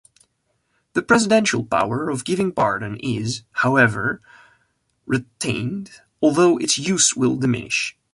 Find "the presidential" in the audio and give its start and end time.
0.93-1.63